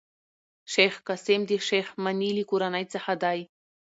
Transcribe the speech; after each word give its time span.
شېخ 0.71 0.93
قاسم 1.07 1.41
د 1.49 1.51
شېخ 1.67 1.87
مني 2.03 2.29
له 2.37 2.43
کورنۍ 2.49 2.85
څخه 2.93 3.11
دﺉ. 3.23 3.41